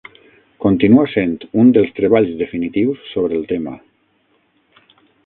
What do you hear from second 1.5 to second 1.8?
un